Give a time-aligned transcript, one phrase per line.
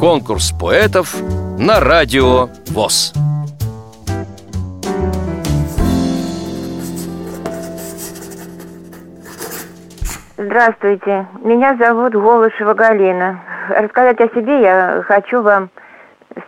[0.00, 1.16] Конкурс поэтов
[1.58, 3.12] на радио ВОЗ.
[10.36, 13.40] Здравствуйте, меня зовут Голышева Галина.
[13.68, 15.70] Рассказать о себе я хочу вам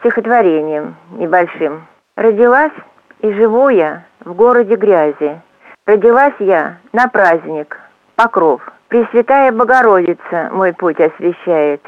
[0.00, 1.86] стихотворением небольшим.
[2.16, 2.72] Родилась
[3.20, 5.40] и живу я в городе грязи.
[5.86, 7.78] Родилась я на праздник,
[8.14, 8.60] покров.
[8.88, 11.82] Пресвятая Богородица мой путь освещает.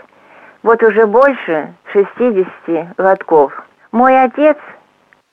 [0.62, 3.52] Вот уже больше шестидесяти годков.
[3.92, 4.58] Мой отец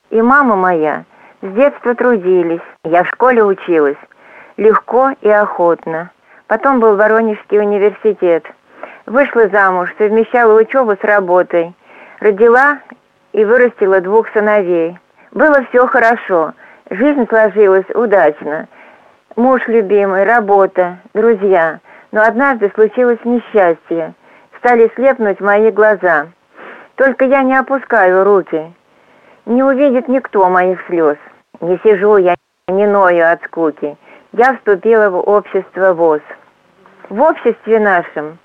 [0.09, 1.03] и мама моя
[1.41, 2.61] с детства трудились.
[2.83, 3.97] Я в школе училась
[4.57, 6.11] легко и охотно.
[6.47, 8.45] Потом был Воронежский университет.
[9.05, 11.73] Вышла замуж, совмещала учебу с работой.
[12.19, 12.79] Родила
[13.31, 14.97] и вырастила двух сыновей.
[15.31, 16.53] Было все хорошо,
[16.89, 18.67] жизнь сложилась удачно.
[19.35, 21.79] Муж любимый, работа, друзья.
[22.11, 24.13] Но однажды случилось несчастье.
[24.59, 26.27] Стали слепнуть мои глаза.
[26.95, 28.73] Только я не опускаю руки.
[29.45, 31.17] Не увидит никто моих слез.
[31.61, 32.35] Не сижу я,
[32.67, 33.97] не ною от скуки
[34.37, 36.21] я вступила в общество ВОЗ.
[37.09, 38.37] В обществе нашем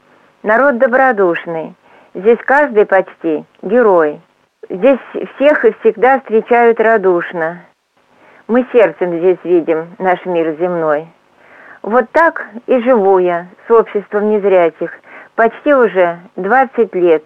[0.42, 1.74] народ добродушный.
[2.14, 4.20] Здесь каждый почти герой.
[4.70, 5.00] Здесь
[5.34, 7.60] всех и всегда встречают радушно.
[8.48, 11.08] Мы сердцем здесь видим наш мир земной.
[11.82, 14.92] Вот так и живу я с обществом незрячих
[15.42, 17.24] почти уже 20 лет.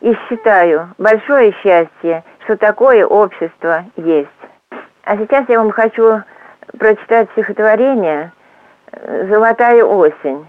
[0.00, 4.28] И считаю большое счастье, что такое общество есть.
[5.04, 6.22] А сейчас я вам хочу
[6.78, 8.32] прочитать стихотворение
[9.28, 10.46] «Золотая осень».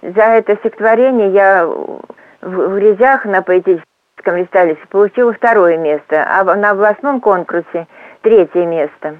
[0.00, 7.20] За это стихотворение я в резях на поэтическом листалище получила второе место, а на областном
[7.20, 7.86] конкурсе
[8.22, 9.16] третье место.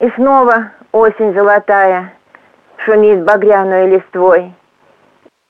[0.00, 2.14] И снова осень золотая
[2.78, 4.54] шумит багряной листвой.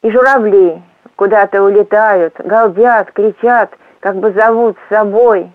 [0.02, 0.82] И журавли
[1.18, 5.50] куда-то улетают, галдят, кричат, как бы зовут с собой.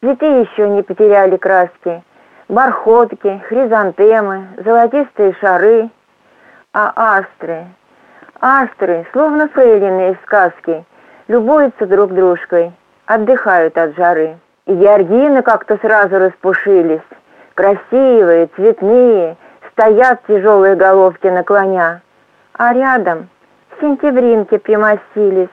[0.00, 2.02] Цветы еще не потеряли краски,
[2.48, 5.90] бархотки, хризантемы, золотистые шары,
[6.74, 7.66] а астры,
[8.40, 10.84] астры, словно фрейлины из сказки,
[11.28, 12.72] любуются друг дружкой,
[13.06, 14.38] отдыхают от жары.
[14.66, 17.00] И георгины как-то сразу распушились,
[17.54, 19.36] красивые, цветные,
[19.70, 22.02] стоят тяжелые головки наклоня,
[22.54, 23.28] а рядом
[23.80, 25.48] сентябринки примостились,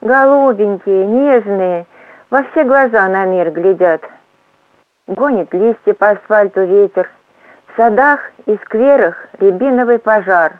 [0.00, 1.86] голубенькие, нежные,
[2.30, 4.02] во все глаза на мир глядят.
[5.06, 7.10] Гонит листья по асфальту ветер,
[7.66, 10.58] в садах и скверах рябиновый пожар.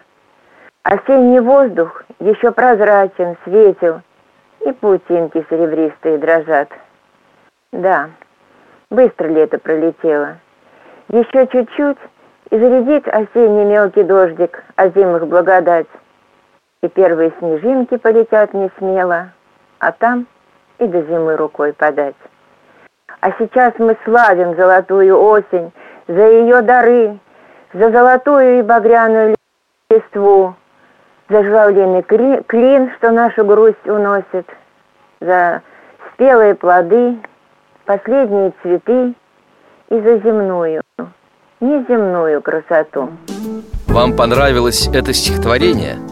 [0.83, 4.01] Осенний воздух еще прозрачен, светил,
[4.61, 6.69] и паутинки серебристые дрожат.
[7.73, 8.11] Да,
[8.91, 10.37] быстро лето пролетело.
[11.09, 11.99] Еще чуть-чуть,
[12.51, 15.87] и зарядит осенний мелкий дождик, о зимах благодать.
[16.83, 19.31] И первые снежинки полетят не смело,
[19.79, 20.27] а там
[20.79, 22.17] и до зимы рукой подать.
[23.21, 25.73] А сейчас мы славим золотую осень
[26.09, 27.21] за ее дары,
[27.73, 29.37] за золотую и багряную
[29.91, 30.57] листву,
[31.29, 34.49] за журавлиный клин, что нашу грусть уносит,
[35.21, 35.63] за
[36.13, 37.17] спелые плоды,
[37.85, 39.15] последние цветы
[39.89, 40.83] и за земную,
[41.61, 43.09] неземную красоту.
[43.87, 46.12] Вам понравилось это стихотворение?